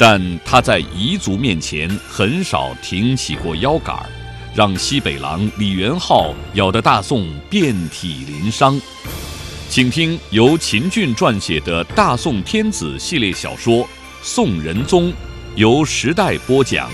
[0.00, 4.06] 但他在彝族面前很少挺起过腰杆儿，
[4.54, 8.80] 让西北狼李元昊咬得大宋遍体鳞伤。
[9.68, 13.84] 请听由秦俊撰写的《大宋天子》系列小说
[14.22, 15.10] 《宋仁宗》，
[15.56, 16.88] 由时代播讲。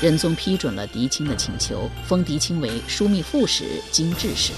[0.00, 4.52] 仁宗批准了狄青的请求，封狄青为枢密副使、经制使，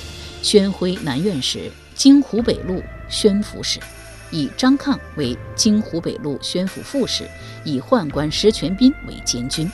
[0.46, 3.80] 宣徽南院使、京湖北路宣抚使，
[4.30, 7.28] 以张抗为京湖北路宣抚副使，
[7.64, 9.68] 以宦官石全斌为监军，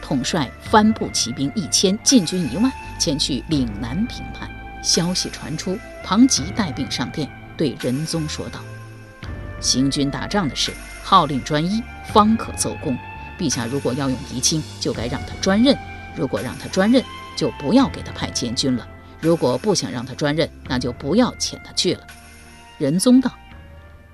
[0.00, 4.50] 统帅番部骑兵一千，禁军一万，前去岭南平叛。
[4.82, 8.60] 消息传出，庞吉带兵上殿，对仁宗说道
[9.60, 12.96] ：“行军打仗的事，号令专一，方可奏功。”
[13.38, 15.76] 陛下如果要用狄青，就该让他专任；
[16.16, 17.04] 如果让他专任，
[17.36, 18.88] 就不要给他派监军了；
[19.20, 22.06] 如果不想让他专任，那就不要遣他去了。
[22.78, 23.32] 仁宗道：“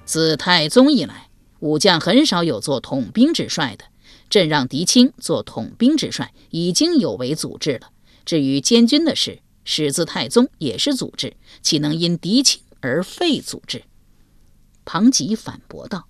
[0.05, 1.29] 自太宗以来，
[1.61, 3.85] 武将很少有做统兵之帅的。
[4.31, 7.91] 朕让狄青做统兵之帅，已经有违祖制了。
[8.25, 13.83] 至于监军的事，始自太宗也是祖制，岂能因狄青而废祖制？”
[14.85, 16.07] 庞吉反驳道：“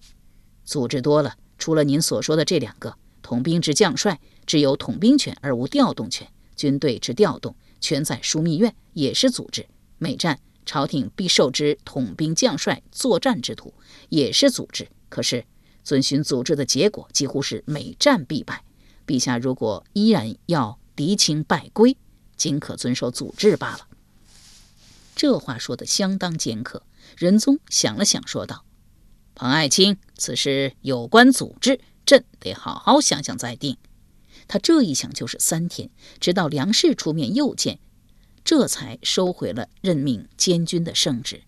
[0.65, 9.67] 祖制多了，除了您所说的这两个。”统兵之将帅只有统兵权而无调动权，军队之调动全在枢密院，也是组织。
[9.99, 13.75] 每战朝廷必授之统兵将帅作战之徒，
[14.09, 14.89] 也是组织。
[15.11, 15.45] 可是
[15.85, 18.65] 遵循组织的结果几乎是每战必败。
[19.07, 21.99] 陛下如果依然要敌情败归，
[22.37, 23.89] 仅可遵守组织罢了。
[25.15, 26.85] 这话说得相当尖刻。
[27.19, 28.65] 仁宗想了想，说道
[29.35, 33.77] ：“彭爱卿，此事有关组织。”朕得好好想想再定。
[34.53, 35.89] 他这一想就是三天，
[36.21, 37.79] 直到梁氏出面诱谏，
[38.45, 41.41] 这才收回了任命监军的圣旨，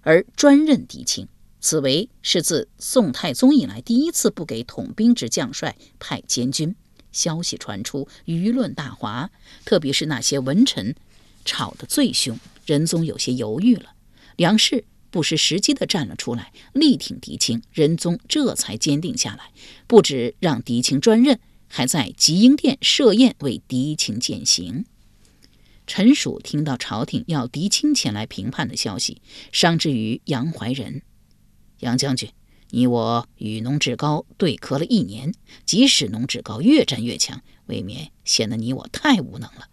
[0.00, 1.28] 而专任狄青。
[1.60, 6.74] 此为是自宋太宗以来第一次不给统兵之将帅派监军。
[7.12, 9.30] 消息传出，舆论大哗，
[9.64, 10.96] 特别是那些文臣
[11.44, 12.36] 吵得最凶。
[12.66, 13.94] 仁宗有些犹豫了。
[14.34, 14.86] 梁氏。
[15.12, 19.52] 不失时机地站了出来，力挺狄青，仁宗这才坚定下来，
[19.86, 21.38] 不止让狄青专任，
[21.76, 24.84] 还在吉英殿设宴为狄青饯行。
[25.88, 29.20] 陈曙听到朝廷要狄青前来评判的消息，
[29.50, 31.02] 伤之于杨怀仁。
[31.80, 32.30] 杨将军，
[32.70, 35.34] 你我与农志高对磕了一年，
[35.66, 39.66] 即使农志高越战越强，未免显得你我太无能了。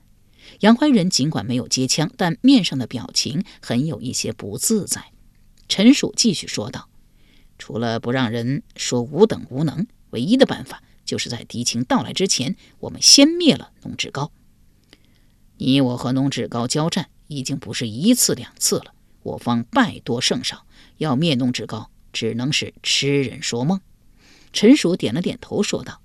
[0.62, 5.12] 杨怀仁尽管没有接枪，但面上的表情很有一些不自在。
[5.70, 6.90] 陈曙继续说道
[7.60, 14.32] ：“除了不让人说吾等无能，唯一的办法就是在敌情到来之前，我们先灭了农志高。
[15.58, 20.66] 你我和农志高交战已经不是一次两次了，我方败多胜少，
[21.00, 23.82] 要灭农志高，只能是痴人说梦。”
[24.54, 26.00] 陈曙点了点头，说道：“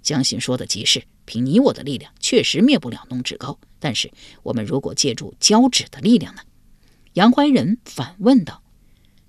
[0.00, 3.58] 江信说的极是，凭你我的力量，确实灭不了农志高。
[3.80, 4.12] 但是，
[4.44, 6.42] 我们如果借助交趾的力量呢？”
[7.14, 8.62] 杨怀仁反问道。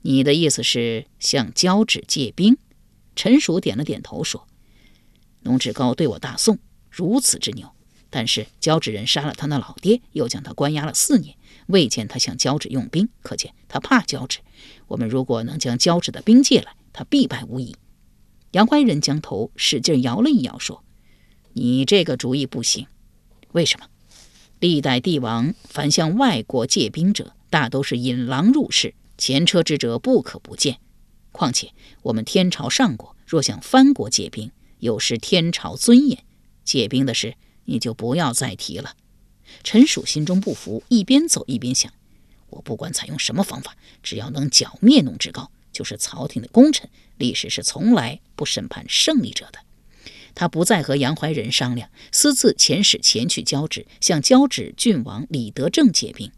[0.04, 2.60] 你的意思是向交趾借兵？
[3.16, 4.46] 陈叔点了点头，说
[5.48, 6.60] ：“农志高对我大宋
[6.92, 7.72] 如此之牛，
[8.10, 11.38] 但是交趾人杀了他那老爹，又将他关押了四年，
[11.68, 14.40] 未见他向交趾用兵，可见他怕交趾。
[14.88, 17.78] 我们如果能将交趾的兵借来，他必败无疑。”
[18.52, 20.84] 杨怀仁将头使劲摇了一摇，说
[21.54, 22.88] ：“你这个主意不行。
[23.54, 23.88] 为什么？
[24.60, 30.80] 历代帝王凡向外国借兵者，大都是引狼入室。”前车之辙不可不见，
[31.32, 31.72] 况且
[32.04, 36.24] 我们天朝上国若向藩国借兵，有失天朝尊严。
[36.64, 37.36] 借兵的事
[37.66, 38.96] 你就不要再提了。
[39.64, 41.94] 陈曙心中不服，一边走一边想：
[42.50, 46.90] 我不管采用什么方法，只要能剿灭农志高，就是朝廷的功臣。
[47.18, 49.60] 历史是从来不审判胜利者的。
[50.36, 56.32] 他不再和杨怀仁商量，私自遣使前去交趾，向交趾郡王李德正借兵。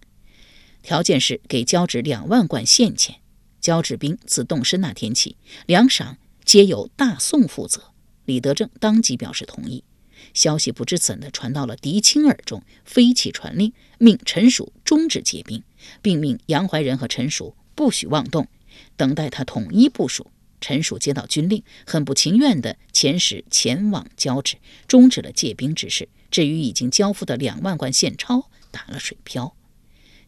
[0.82, 3.20] 条件是给交趾两万贯现钱，
[3.60, 7.92] 交趾兵自动身那天起，粮赏皆由大宋负责。
[8.30, 9.84] 李德正当即表示同意。
[10.36, 15.64] 消息不知怎的传到了狄青耳中，飞起传令，命陈蜀终止结兵，
[16.04, 18.48] 并命杨怀仁和陈蜀不许妄动，
[18.96, 20.28] 等待他统一部署。
[20.62, 26.08] 陈蜀接到军令，很不情愿地遣使前往交旨，终止了借兵之事。
[26.30, 29.56] 至于已经交付的两万贯现钞，打了水漂。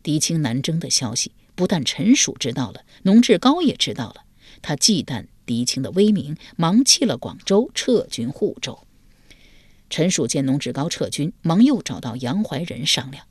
[0.02, 4.24] 狄青南征的消息，不但陈蜀知道了，农志高也知道了。
[4.64, 8.80] 他忌惮狄青的威名，忙弃了广州，撤军护州。
[9.90, 13.26] 陈曙见农志高撤军，忙又找到杨怀仁商量：“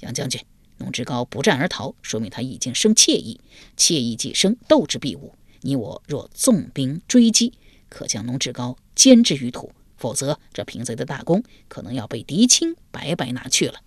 [0.00, 0.40] 杨将军，
[0.76, 3.40] 农志高不战而逃，说明他已经生怯意，
[3.76, 5.34] 怯意既生，斗志必无。
[5.62, 7.54] 你我若纵兵追击，
[7.88, 13.80] 可将农志高歼之于土；否则，这平贼的大功可能要被狄青白白拿去了。”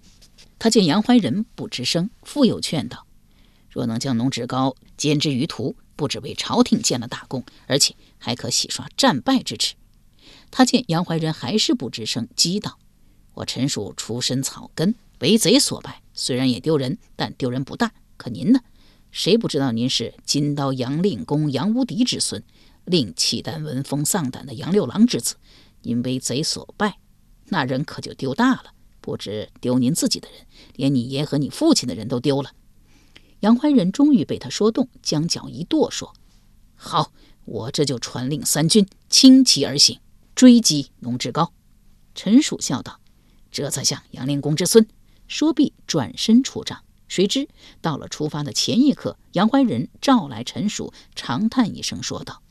[0.60, 3.08] 他见杨怀仁不吱声，复又劝道
[3.72, 9.76] ：“若能将农志高歼之于途，不只为朝廷建了大功，而且还可洗刷战败之耻。”
[10.52, 12.78] 他见杨怀仁还是不吱声，激道
[13.36, 17.94] ：“我陈蜀出身草根，为贼所败，虽然也丢人，但丢人不大。
[18.18, 18.60] 可您呢？
[19.12, 22.44] 谁不知道您是金刀杨令公杨无敌之孙，
[22.86, 25.36] 令契丹闻风丧胆的杨六郎之子？
[25.84, 26.98] 您为贼所败，
[27.46, 28.74] 那人可就丢大了。
[29.00, 30.46] 不止丢您自己的人，
[30.76, 32.52] 连你爷和你父亲的人都丢了。”
[33.42, 36.14] 杨怀仁终于被他说动，将脚一跺，说
[36.76, 37.12] ：“好，
[37.46, 40.00] 我这就传令三军，轻骑而行。”
[40.34, 41.54] 追击农志高，
[42.16, 43.00] 陈蜀笑道
[43.52, 44.88] ：“这才像杨令公之孙。”
[45.28, 46.84] 说毕，转身出帐。
[47.08, 47.50] 谁知
[47.82, 52.42] 到了出发的前一刻，杨怀仁召来陈蜀，长叹一声，说道：“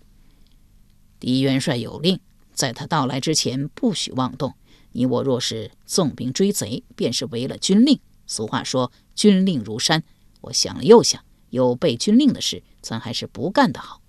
[1.19, 2.21] 狄元帅有令，
[2.53, 4.55] 在他到来之前，不许妄动。
[4.93, 7.99] 你我若是纵兵追贼，便是违了军令。
[8.27, 10.05] 俗话说，军令如山。
[10.43, 14.01] 我想了又想，有背军令的事，咱还是不干的好。”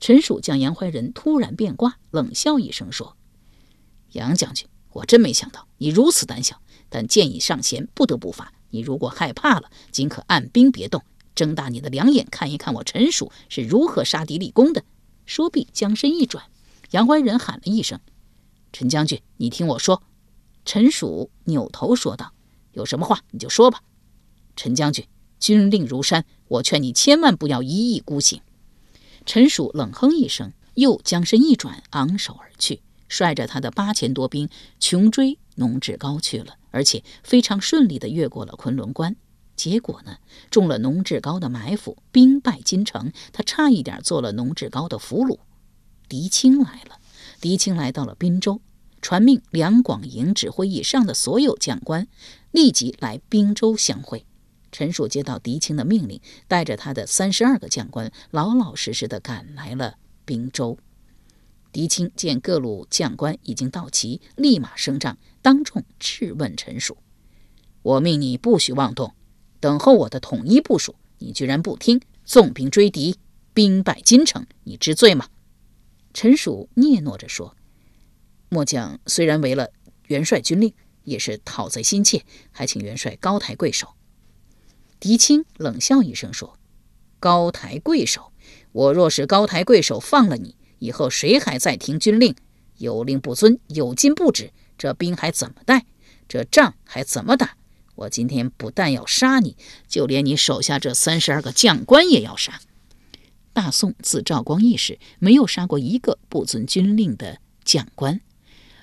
[0.00, 3.16] 陈蜀将杨怀仁突然变卦，冷笑一声说
[4.12, 6.60] ：“杨将军，我真没想到你如此胆小。
[6.88, 8.52] 但建议上弦不得不发。
[8.70, 11.02] 你如果害怕了，尽可按兵别动，
[11.34, 14.84] 睁大你的两眼看一看我陈蜀是如何杀敌立功的。”
[15.26, 16.44] 说毕，将身一转，
[16.92, 18.00] 杨怀仁喊了一声
[18.72, 20.02] ：“陈将军，你听我说。”
[20.64, 22.32] 陈蜀扭头说道
[22.72, 23.82] ：“有什么话你就说吧。”
[24.56, 25.06] 陈将军，
[25.38, 28.40] 军令如山，我劝你千万不要一意孤行。
[29.26, 34.48] 陈曙冷哼一声，又将身一转，昂首而去，率着他的八千多兵
[34.80, 39.16] 穷追农志高去了，而且非常顺利地越过了昆仑关。
[39.54, 40.18] 结果呢，
[40.50, 45.38] 中了农志高的埋伏，兵败金城，他差一点做了农志高的俘虏。
[46.08, 46.98] 狄青来了，
[47.40, 48.60] 狄青来到了滨州，
[49.02, 52.06] 传命两广营指挥以上的所有将官
[52.52, 54.24] 立即来滨州相会。
[54.70, 60.78] 陈蜀接到狄青的命令，带着他的三十二个将官，老老实实的赶来了滨州。
[61.70, 66.96] 狄青见各路将官已经到齐，立马升帐，当众质问陈蜀
[67.82, 69.14] ：“我命你不许妄动，
[69.60, 73.16] 等候我的统一部署，你居然不听，纵兵追敌，
[73.52, 75.28] 兵败金城，你知罪吗？”
[76.14, 77.54] 陈蜀嗫嚅着说
[78.48, 79.70] ：“末将虽然违了
[80.06, 80.72] 元帅军令，
[81.04, 83.94] 也是讨贼心切，还请元帅高抬贵手。”
[85.00, 86.58] 狄青冷笑一声说
[87.20, 88.32] ：“高抬贵手，
[88.72, 92.34] 我若是高抬贵手放了你，以后谁还在听军令？
[92.78, 95.86] 有令不遵，有禁不止，这兵还怎么带？
[96.28, 97.56] 这仗还怎么打？
[97.94, 99.56] 我今天不但要杀你，
[99.88, 102.60] 就连你手下这三十二个将官也要杀。
[103.52, 108.20] 大宋自赵光义时，没有杀过一个不遵军令的将官，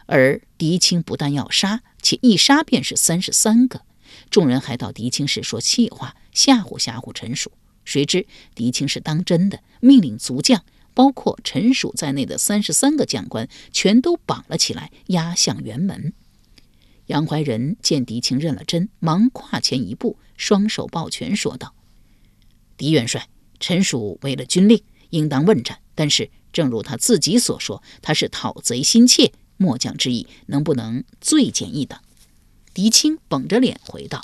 [0.05, 3.81] 而狄青不但要杀，且一杀便是三十三个。”
[4.29, 7.51] 众人还到狄青时说气话，吓唬吓唬陈蜀。
[7.84, 10.63] 谁知狄青是当真的，命令族将，
[10.94, 16.13] 包括陈蜀在内的三十三个将官，全都绑了起来，押向辕门。
[17.08, 21.75] 杨怀仁见狄青认了真，忙跨前一步，双手抱拳说道
[22.75, 23.29] ：“狄元帅，
[23.60, 25.79] 陈蜀违了军令，应当问斩。
[25.94, 32.00] 但是，正如他自己所说，他是讨贼心切，末将之意，能不能罪减一等？”
[32.75, 34.22] 狄青绷着脸回道：“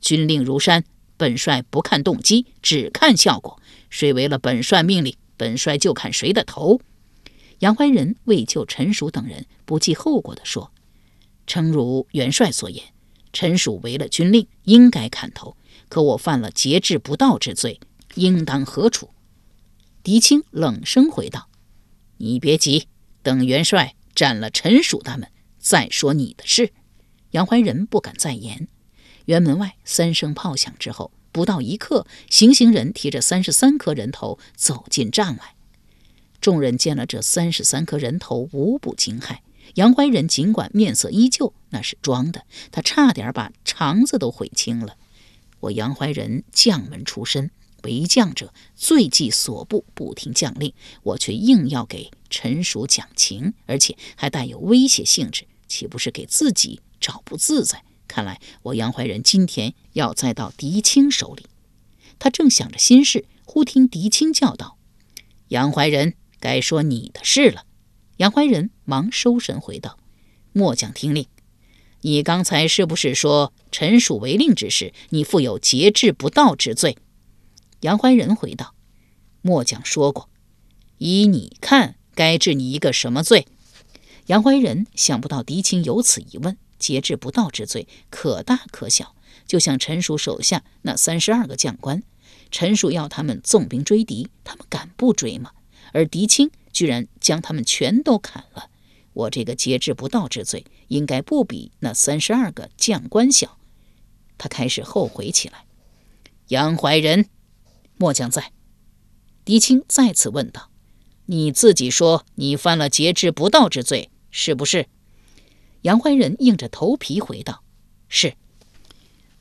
[0.00, 0.84] 军令如山，
[1.16, 3.60] 本帅不看动机，只看效果。
[3.90, 6.80] 谁违了本帅命令，本帅就砍谁的头。”
[7.58, 10.70] 杨怀仁为救陈蜀等人，不计后果地说
[11.48, 12.84] ：“诚如元帅所言，
[13.32, 15.56] 陈蜀违了军令，应该砍头。
[15.88, 17.80] 可我犯了节制不道之罪，
[18.14, 19.10] 应当何处？”
[20.04, 21.48] 狄青冷声回道
[22.18, 22.86] ：“你别急，
[23.24, 25.28] 等元帅斩了陈蜀他们，
[25.58, 26.72] 再说你的事。”
[27.34, 28.68] 杨怀仁不敢再言。
[29.26, 35.56] 辕门外三声炮响之后，不到一刻，行刑人提着三十三颗人头走进帐外。
[36.40, 39.38] 众人见了这三十三颗人头，无不惊骇。
[39.74, 44.96] 杨怀仁尽管面色依旧，那是装的，他差点把肠子都悔青了。
[45.58, 47.50] 我杨怀仁将门出身，
[47.82, 50.72] 为将者最忌所部不听将令，
[51.02, 57.84] 我却硬要给陈叔讲情，而且还带有威胁性质，岂不是给自己找不自在？
[58.08, 61.44] 看来我杨怀仁今天要栽到狄青手里。
[62.18, 64.78] 他正想着心事，忽听狄青叫道
[65.48, 67.66] ：“杨怀仁，该说你的事了。”
[68.16, 69.98] 杨怀仁忙收神回道
[70.54, 71.26] ：“末将听令。
[72.00, 76.96] 你刚才是不是说臣属违令之事，你负有节制不道之罪？”
[77.80, 78.74] 杨怀仁回道
[79.42, 80.30] ：“末将说过。
[80.96, 83.46] 依你看，该治你一个什么罪？”
[84.28, 86.56] 杨怀仁想不到狄青有此一问。
[86.84, 89.14] 节制不道之罪，可大可小。
[89.46, 92.02] 就像陈叔手下那三十二个将官，
[92.50, 95.52] 陈叔要他们纵兵追敌，他们敢不追吗？
[95.94, 98.68] 而狄青居然将他们全都砍了。
[99.14, 103.56] 我这个节制不道之罪，应该不比那三十二个将官小。
[104.36, 105.64] 他开始后悔起来。
[106.48, 107.26] 杨怀仁，
[107.96, 108.52] 末将在。
[109.44, 110.68] 狄青再次问道
[111.26, 114.86] ：“你自己说你犯了节制不道之罪，是不是？”
[115.84, 117.62] 杨怀仁硬着头皮回道
[118.08, 118.36] ：“是。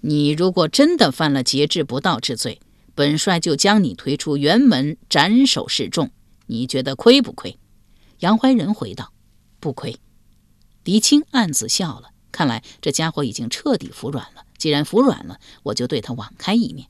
[0.01, 2.59] 你如果真的犯了节制不道之罪，
[2.93, 6.12] 本帅就将你推出辕门斩首示众，
[6.47, 7.57] 你觉得亏不亏？”
[8.19, 9.13] 杨怀仁回道
[9.62, 9.95] ：“不亏。”
[10.83, 14.43] 狄青暗自笑了，看来这家伙已经彻底服软了。
[14.57, 16.89] 既然服软了，我就对他网开一面。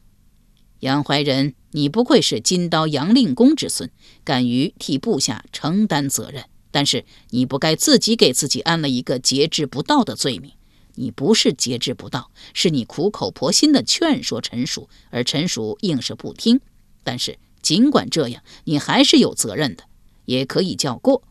[0.80, 3.92] 杨怀仁，你不愧是金刀杨令公之孙，
[4.24, 6.46] 敢于替部下承担责任。
[6.74, 10.52] 但是你不该自己给自己安了一个节制不道的罪名。
[10.96, 16.60] 你不是节制不道，是你苦口婆心的劝说陈叔，而陈叔硬是不听。
[17.04, 19.84] 但是尽管这样，你还是有责任的，
[20.26, 21.24] 也可以叫过。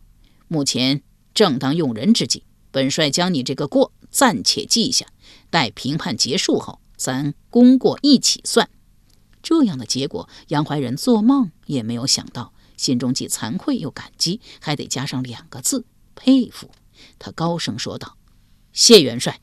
[0.46, 1.02] 目前
[1.34, 5.06] 正当用人之际，本帅将你这个过暂且记下，
[5.50, 8.68] 待评判结束后，咱功过一起算。
[9.42, 12.52] 这样的结果，杨怀仁做梦也没有想到。
[12.82, 15.84] 心中既惭愧又感激，还得加上两个字：
[16.16, 16.68] 佩服。
[17.16, 18.16] 他高声说道
[18.74, 19.40] ：“谢元帅。”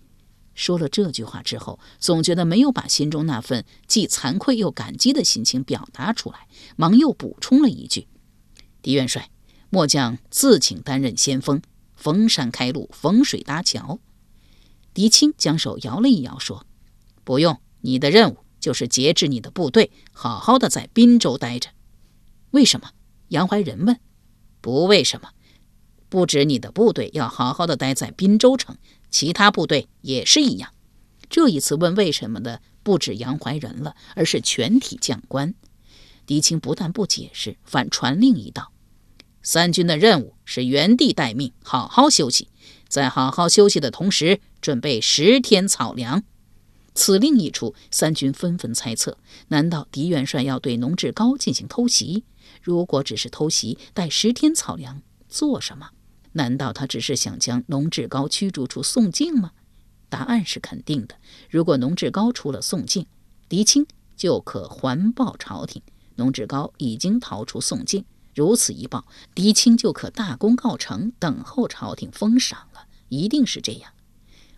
[0.54, 8.10] 说了这句话之后，总觉得没有把心中那份既惭愧又感激的心情表达出来，忙又补充了一句
[8.84, 9.30] ：“狄元帅，
[9.70, 11.62] 末将自请担任先锋，
[11.96, 14.00] 逢山开路，逢水搭桥。”
[14.94, 16.66] 狄青将手摇了一摇，说
[17.24, 21.70] ：“不用，你的任务就是节制你的部队，好好的在滨州待着。
[22.52, 22.92] 为什么？”
[23.30, 24.00] 杨怀仁问
[24.62, 25.30] ：“不为什么？
[26.10, 28.78] 不止你的部队要好好的待在滨州城，
[29.10, 30.74] 其他部队也是一样。”
[31.30, 35.54] 这一次问为什么的不止杨怀仁了，而是全体将官。
[36.26, 38.72] 狄青不但不解释，反传令一道
[39.44, 42.50] ：“三军的任务是原地待命，好好休息。
[42.88, 46.24] 在好好休息的同时，准备十天草粮。”
[47.00, 52.26] 此令一出，三军纷纷猜测：难道狄元帅要对农志高进行偷袭？
[52.62, 55.92] 如果只是偷袭，带十天草粮做什么？
[56.34, 59.54] 难道他只是想将农志高驱逐出宋境吗？
[60.10, 61.16] 答案是肯定的。
[61.50, 63.08] 如果农志高出了宋境，
[63.48, 63.88] 狄青
[64.18, 65.82] 就可环报朝廷，
[66.16, 68.04] 农志高已经逃出宋境。
[68.36, 72.88] 如此一报，狄青就可大功告成，等候朝廷封赏了。
[73.08, 73.94] 一定是这样。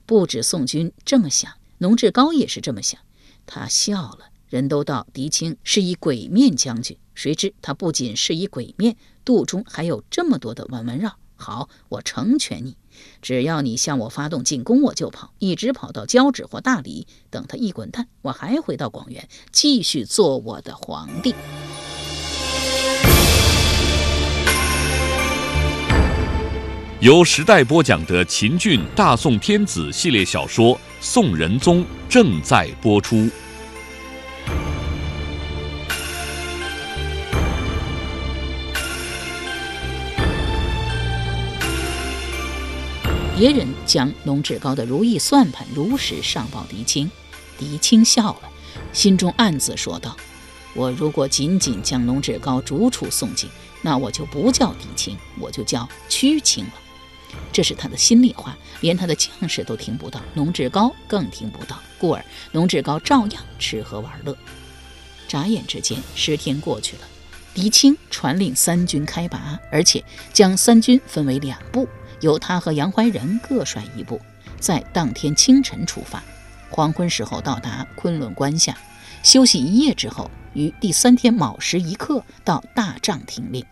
[0.07, 3.01] 不止宋军这么想，农志高也是这么想。
[3.47, 4.29] 他笑了。
[4.47, 11.15] 人都道狄青是一鬼面将军，谁知他不仅是一鬼面，肚中还有这么多的弯弯绕。
[11.37, 12.75] 好，我成全你，
[13.21, 17.07] 只要你向我发动进攻，我就跑，一直跑到交趾或大理。
[17.31, 21.33] 等他一滚蛋，我还回到广元，继续做我的皇帝。
[26.99, 33.27] 由时代播讲的秦俊大宋天子系列小说《宋仁宗》正在播出。
[43.35, 47.09] 别人将龙志高的如意算盘如实上报狄青，
[47.57, 48.41] 狄青笑了，
[48.93, 50.15] 心中暗自说道
[50.75, 53.49] ：“我如果仅仅将龙志高逐出宋境，
[53.81, 56.73] 那我就不叫狄青，我就叫屈青了。”
[57.51, 64.35] 这是他的心里话，连他的将士都听不到，龙志高更听不到，故而龙志高照样吃喝玩乐。
[65.27, 67.03] 眨眼之间，十天过去了，
[67.53, 71.87] 狄青传令三军开拔，而且将三军分为两部。
[72.21, 74.21] 由他和杨怀仁各率一部，
[74.59, 76.23] 在当天清晨出发，
[76.69, 78.77] 黄昏时候到达昆仑关下，
[79.23, 83.65] 休息一夜之后，于第三天卯时一刻到大帐听令。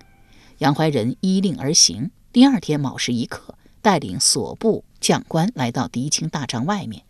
[0.57, 2.09] 杨怀仁依令而行。
[2.31, 7.03] 第二天卯时一刻带领所部将官来到狄青大帐外面，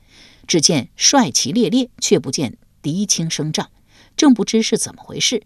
[0.48, 3.70] 只见帅旗猎猎，却不见狄青升帐，
[4.16, 5.44] 正不知是怎么回事。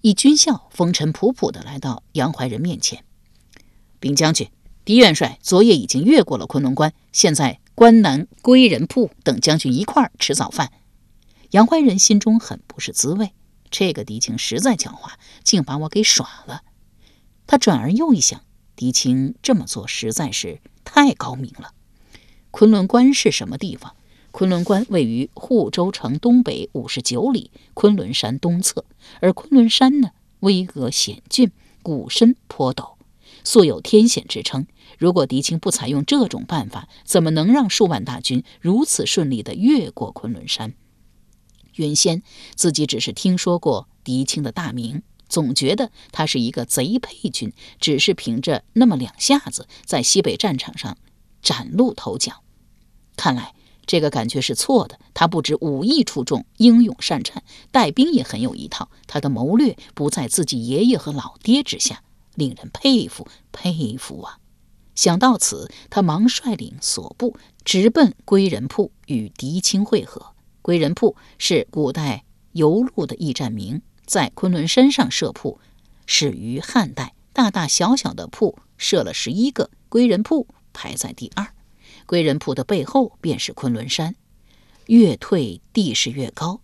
[0.00, 3.04] 一军校风尘仆仆地来到杨怀仁面前，
[4.00, 4.48] 禀将军，
[4.84, 10.72] 狄元帅昨夜已经越过了昆仑关，现在关南归仁铺等将军一块儿吃早饭。
[11.50, 13.32] 杨怀仁心中很不是滋味，
[13.70, 15.10] 这个狄青实在狡猾，
[15.44, 16.62] 竟把我给耍了。
[17.46, 18.42] 他转而又一想，
[18.76, 21.72] 狄青这么做实在是太高明了。
[22.50, 23.96] 昆仑关是什么地方？
[24.30, 28.84] 昆仑关位于护州城东北五十九里，昆仑山东侧。
[29.20, 31.50] 而昆仑山呢，巍峨险峻，
[31.82, 32.96] 谷深坡陡，
[33.44, 34.66] 素有天险之称。
[34.98, 40.74] 如果狄青不采用这种办法，怎么能让数万大军如此顺利地越过昆仑山？
[41.74, 42.22] 原先
[42.54, 50.96] 自己只是听说过狄青的大名，总觉得他是一个贼配军，只是凭着那么两下子，在西北战场上
[51.42, 52.42] 崭露头角。
[53.16, 53.52] 看来。
[53.88, 54.98] 这个感觉是错的。
[55.14, 58.90] 他不止武艺出众，英勇善战，带兵也很有一套。
[59.06, 62.02] 他的谋略不在自己爷爷和老爹之下，
[62.34, 64.40] 令人佩服佩服啊！
[64.96, 70.34] 想到此，他忙率领所部直奔归仁铺与狄青会合。
[70.62, 75.58] 归仁铺是古代游路的驿站名，在昆仑山上设铺，
[76.06, 77.12] 始于汉代。
[77.32, 81.52] 大大小小的铺设了十一个，归仁铺排在第二。
[82.06, 84.14] 归仁铺的背后便是昆仑山，
[84.86, 86.62] 越退地势越高，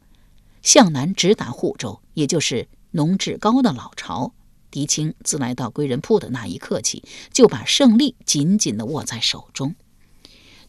[0.62, 4.32] 向南直达护州，也就是农志高的老巢。
[4.70, 9.74] 狄青自来到归仁铺的那一刻起，就把胜利紧紧地握在手中。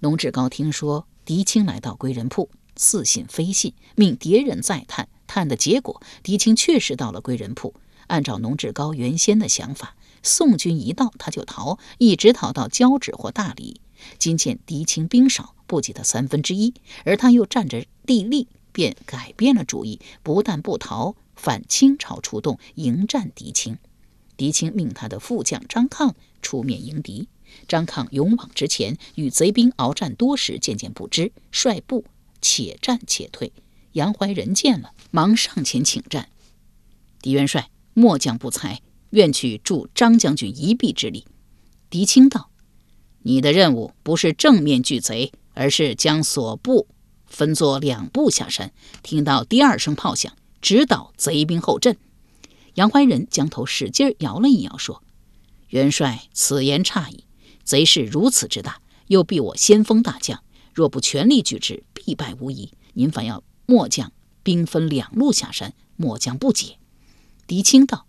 [0.01, 5.07] 农志高听说狄青来到归仁铺，似信非信，命敌人再探。
[5.27, 7.73] 探的结果，狄青确实到了归仁铺。
[8.07, 13.79] 按照农志高原先的想法，宋军一到他就逃，一直逃到交趾或大理。
[14.17, 16.73] 今见狄青兵少，不及他三分之一，
[17.05, 23.77] 而他又占着地利，便改变了主意，不但不逃，反倾巢出动迎战狄青。
[24.35, 27.29] 狄青命他的副将张抗出面迎敌。
[27.67, 32.03] 张抗勇往直前，与贼兵鏖战多时，渐渐不支，率部
[32.41, 33.53] 且战且退。
[33.93, 36.29] 杨怀仁见了，忙上前请战。
[37.21, 41.25] 狄元帅，末将不才，愿去助张将军一臂之力。
[41.89, 42.49] 狄青道。
[43.25, 46.87] 你的任务不是正面拒贼，而是将所部
[47.25, 48.73] 分作两部下山。
[49.01, 51.95] 听到第二声炮响，直捣贼兵后阵。
[52.73, 55.01] 杨怀仁将头使劲摇了一摇，说
[55.69, 57.23] ：“元帅此言差矣。
[57.63, 62.73] 贼势如此之大，又避我先锋大将，若不全力拒之，必败无疑。
[62.91, 63.41] 您反要
[63.73, 64.11] 末将
[64.43, 66.77] 兵分两路下山，末将不解。”
[67.47, 68.05] 狄青道：“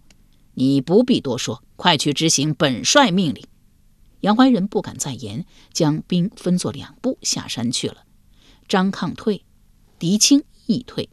[0.52, 3.46] 你不必多说，快去执行本帅命令。”
[4.20, 8.04] 杨怀仁不敢再言，将兵分作两部下山去了。
[8.68, 9.42] 张抗退，
[9.98, 11.08] 狄青亦退，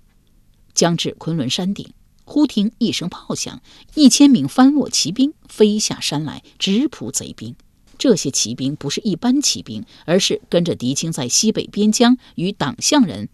[0.74, 1.94] 将至昆仑山顶，
[2.26, 3.62] 忽听一声炮响，
[3.96, 7.56] 一千名番落骑兵飞下山来，直扑贼兵。
[7.98, 13.30] 这些骑兵不是一般骑兵，而是跟着狄青在西北边疆与党项人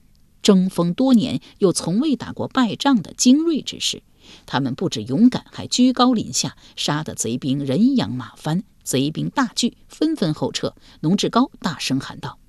[0.48, 4.02] 争锋多年，又从未打过败仗的精锐之士。
[4.46, 8.64] 他们不止勇敢，还居高临下，杀得贼兵人仰马翻。
[8.82, 10.74] 贼兵大惧，纷纷后撤。
[11.02, 12.40] 农志高大声喊道：“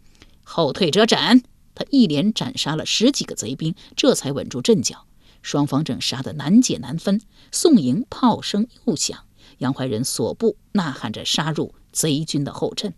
[0.44, 1.42] 后退者斩！”
[1.74, 5.04] 他一连斩杀了十几个贼兵，这才稳住阵脚。
[5.42, 9.24] 双方正杀得难解难分，宋营炮声又响，
[9.58, 12.94] 杨怀仁所部呐喊着杀入贼军的后阵。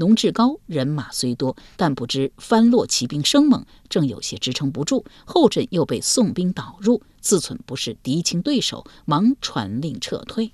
[0.00, 10.52] 农志高人马虽多，但不知番落骑兵生猛，正有些支撑不住，后阵又被宋兵导入，自忖不是敌情对手，忙传令撤退。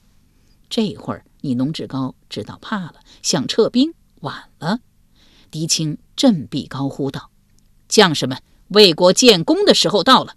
[0.69, 1.25] 这会儿。
[1.43, 4.81] 你农志高知道怕了，想撤兵，晚了。
[5.49, 7.31] 狄青振臂高呼道
[7.89, 10.35] ：“将士们，为国建功的时候到了！”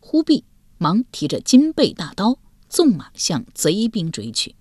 [0.00, 0.44] 忽必
[0.78, 2.38] 忙提着金背大刀，
[2.70, 4.54] 纵马向贼兵追去。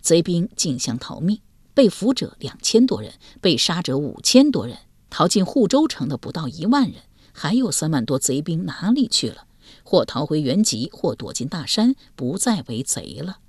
[0.00, 1.40] 贼兵竞相逃命，
[1.76, 3.12] 被俘者两千多人，
[3.42, 4.78] 被杀者五千多人。
[5.10, 9.44] 逃进护州城的不到一万人，还有三万多贼兵哪里去了？
[9.84, 13.40] 或逃回原籍，或躲进大山，不再为贼了。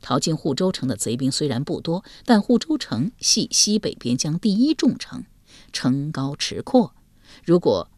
[0.00, 5.26] 逃进护州城的贼兵虽然不多，但护州城系西北边疆第一重城，
[5.70, 6.94] 城高池阔。
[7.44, 7.90] 如果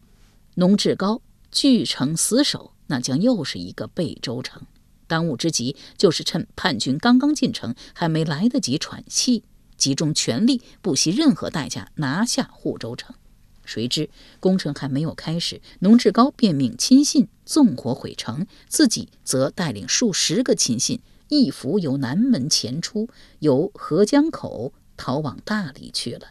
[0.55, 4.63] 农志高据城死守，那将又是一个背州城。
[5.07, 9.45] 当务之急就是趁叛军刚刚进城，还没来得及喘气，
[9.79, 13.15] 集中全力，不惜任何代价拿下护州城。
[13.65, 20.99] 谁知工程还没有开始，农志高便命亲信纵火毁城，自己则带领数十个亲信。
[21.27, 26.29] 一伏由南门前出，由河江口逃往大理去了。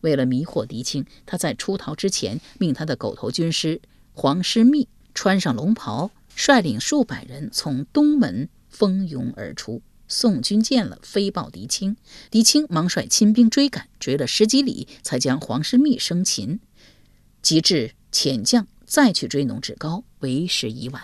[0.00, 3.80] 为了迷惑狄青，他在出逃之前，命他的狗头军师
[4.12, 9.80] 黄师密穿上龙袍，率领数百人从东门蜂拥而出。
[10.06, 11.96] 宋军见了，飞报狄青，
[12.30, 16.60] 狄青忙率亲兵追赶，追了十几里，才将黄师密生擒。
[17.42, 21.02] 及至遣将再去追农志高，为时已晚。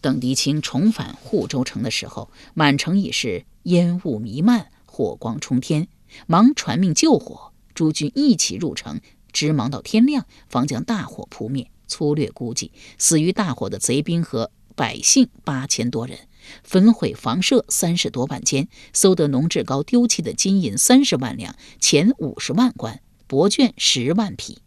[0.00, 5.88] 等狄青重返护州城的时候，满城已是烟雾弥漫，火光冲天，
[6.26, 7.52] 忙传命救火。
[7.74, 9.00] 诸军一起入城，
[9.32, 11.70] 直忙到天亮，方将大火扑灭。
[11.86, 16.28] 粗略估计，死于大火的贼兵和百姓八千多人，
[16.62, 24.58] 焚毁房舍三十多万间，搜得农志高丢弃的金银三十万两，钱五十万贯，帛卷十万匹。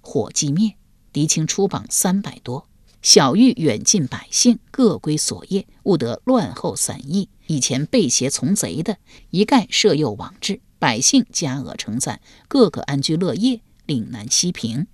[0.00, 0.74] 火既灭，
[1.12, 2.68] 狄青出榜三百多。
[3.02, 7.28] 小玉远近百姓各归所业，务得乱后散逸。
[7.46, 8.96] 以前背邪从贼的，
[9.28, 14.86] 一概赦宥往治；百姓加额称赞，个个安居乐业，岭南西平。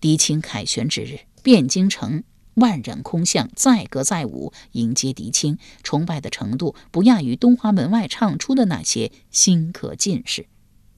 [0.00, 2.22] 狄青凯旋之日，汴京城
[2.54, 10.46] 万人空巷，载歌载舞迎接狄青，崇拜的程度不亚于东华门外唱出的那些新科进士。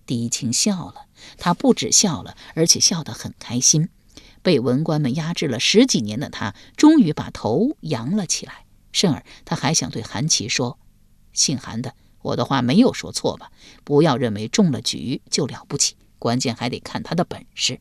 [0.05, 1.07] 狄青笑了，
[1.38, 3.88] 他不止笑了，而且笑得很开心。
[4.42, 8.64] 被文官们压制了十几年的他，终于把头扬了起来。
[8.92, 10.79] 甚而，他还想对韩琦说
[11.35, 13.51] ：“姓韩的，我的话没有说错吧？
[13.83, 17.81] 不要认为中了举就了不起，关键还得看他的本事。”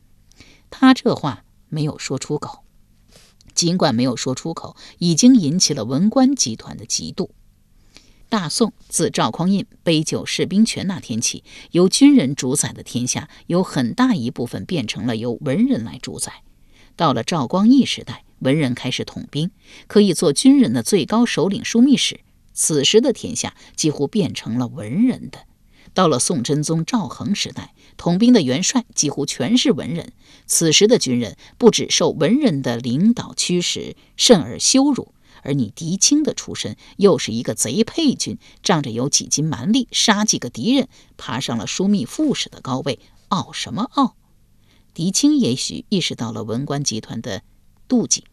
[0.68, 2.64] 他这话没有说出口，
[3.56, 7.30] 尽管没有说出口，已经引起了文官集团的嫉妒。
[8.28, 16.42] 大宋自赵匡胤杯酒释兵权那天起，由军人主宰的天下，有很大一部分变成了由文人来主宰。
[16.96, 19.50] 到了赵光义时代，文人开始统兵，
[19.86, 22.20] 可以做军人的最高首领枢密使。
[22.52, 25.40] 此时的天下几乎变成了文人的。
[25.96, 30.12] 到了宋真宗赵恒时代，统兵的元帅几乎全是文人。
[30.46, 35.14] 此时的军人不止受文人的领导驱使，甚而羞辱。
[35.42, 44.16] 而你狄青的出身又是一个贼配军，仗着有几斤蛮力，杀几个敌人，爬上了枢密副使的高位，傲什么傲？
[44.92, 47.40] 狄青也许意识到了文官集团的
[47.88, 48.24] 妒忌，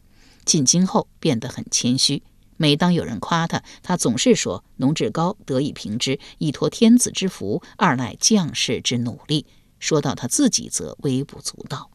[0.44, 2.22] 进京后变得很谦虚。
[2.56, 9.46] 每当有人夸他，他总是说：“农志高得以平之，一托天子之福，二赖将士之努力。”
[9.80, 11.90] 说到他自己，则微不足道。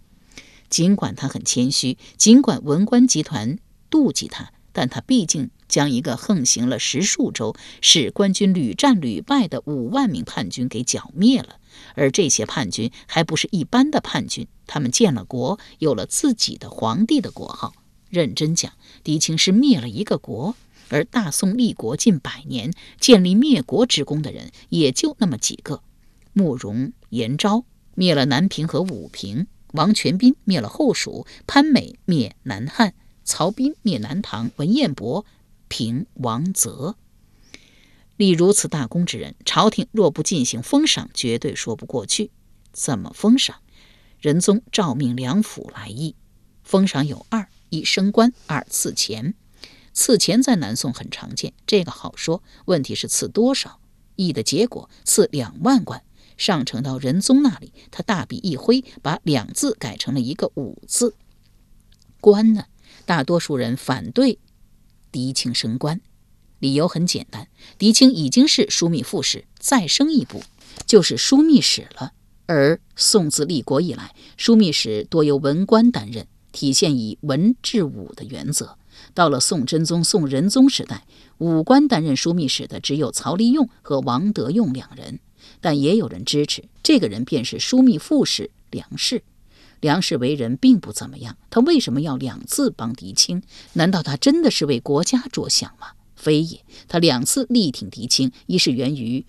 [0.70, 3.58] 尽管他很谦虚，尽管文官集团
[3.90, 11.56] 妒忌他，但他毕竟将一个横行了十数州、使官军屡战屡败的五万名叛军给剿灭了。
[11.96, 17.74] 而这些叛军还不是一般的叛军，他们建了国，有了自己的皇帝的国号。
[18.10, 18.74] 认真讲，
[19.10, 20.56] 狄青是灭了一个国，
[20.90, 25.82] 而大宋立国近百年，建立灭国之功的人也就那么几个：
[26.32, 32.94] 慕容延昭灭了南平和武平，王全斌灭了后蜀，潘美灭南汉，
[33.24, 35.26] 曹彬灭南唐，文彦博
[35.68, 36.96] 平王泽。
[38.16, 42.30] 立如此大功之人，朝廷若不进行封赏，绝对说不过去。
[42.72, 43.56] 怎么封赏？
[44.20, 46.14] 仁宗诏命两府来议。
[46.62, 49.34] 封赏有二：一升官，二赐钱。
[49.94, 52.44] 赐钱在南宋很常见，这个好说。
[52.66, 53.80] 问题是赐多少？
[54.16, 56.04] 议的结果，赐两万贯。
[56.38, 61.16] 上呈到仁宗那里，他大笔一挥，把两字改成了一个五字。
[62.22, 62.66] 官呢？
[63.06, 64.40] 大多数人反对
[65.12, 66.00] 狄青升官。
[66.60, 70.44] 理由很简单，狄青已经是枢密副使，再升一步
[70.86, 72.14] 就是枢密使了。
[72.46, 78.78] 而宋自立国以来，枢密使多由文官担任，体现以文治武的原则。
[79.14, 81.06] 到了宋真宗、宋仁宗时代，
[81.38, 85.20] 武官担任枢密使的只有曹利用和王德用两人，
[85.62, 89.24] 但也有人支持这个人便是枢密副使梁氏。
[89.80, 93.42] 梁氏为人并不怎么样，他为什么要两次帮狄青？
[93.74, 95.92] 难道他真的是为国家着想吗？
[96.18, 99.26] 非也，他两次力挺狄青，一是源于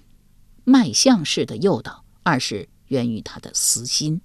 [0.65, 4.21] 麦相氏的诱导，二是源于他的私心。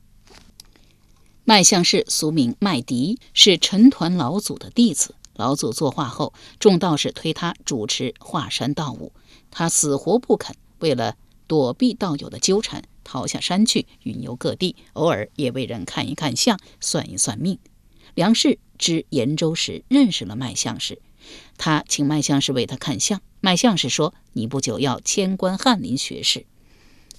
[1.48, 5.14] 麦相氏俗名麦迪，是陈抟老祖的弟子。
[5.36, 9.14] 老祖作画后，众道士推他主持华山道务，
[9.52, 10.56] 他死活不肯。
[10.80, 17.60] 为了躲避道友的纠缠，逃下山去，云游各地，偶尔也为人看一看相，算一算命。
[18.16, 21.00] 梁氏知延州时认识了麦相氏。
[21.60, 26.48] 他请麦相氏为他看相，麦相氏说：“你不久要迁官翰林学士。”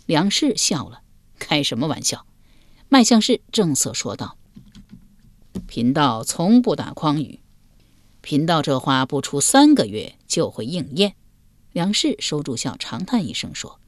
[0.05, 1.03] 梁氏笑了
[1.39, 2.27] ：“开什么玩笑？”
[2.89, 4.39] 麦相士正色说道
[5.67, 7.41] ：“贫道从不打诳语，
[8.21, 11.17] 贫道这话不出三个月就会应验。”
[11.75, 13.81] 梁氏收住笑，长叹一声说：“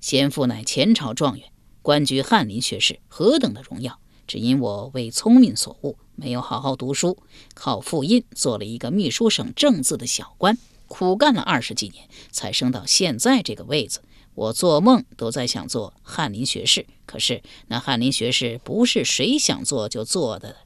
[0.00, 3.98] 先父乃前朝状元，官居翰林学士，何等的荣耀！
[4.26, 7.16] 只因我为聪明所误，没有好好读书，
[7.54, 14.02] 靠复印做了一个秘书省正字的小官，苦干了二十几年，才升到现在这个位子。
[14.34, 20.56] 我做梦都在想做翰林学士，可是那翰林学士不是谁想做就做的，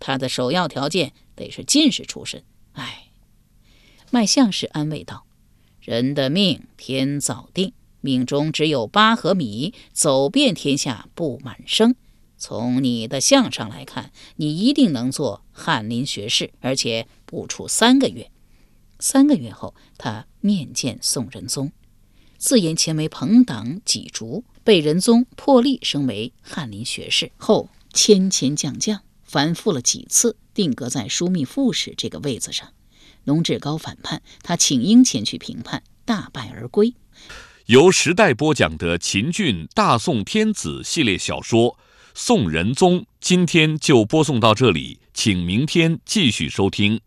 [0.00, 2.42] 他的首要条件得是进士出身。
[2.72, 3.10] 唉，
[4.10, 5.26] 脉相士安慰道
[5.80, 11.94] ：“人的命天早定，命中只有八和米，走遍天下不满生。”
[12.38, 18.32] 从你的相上来看，你一定能做翰林学士，而且不出三个月。
[18.98, 21.70] 三个月后，他面见宋仁宗，
[22.38, 32.68] 自言前为朋党己逐，被仁宗破例升为翰林学士，后迁迁降降，反复了几次，定格在枢密副使这个位子上。
[33.24, 36.94] 龙志高反叛，他请缨前去平叛，大败而归。
[37.66, 41.78] 由时代播讲的秦俊《大宋天子》系列小说。
[42.14, 47.00] 宋仁宗今天就播送到这里，请明天继续收听。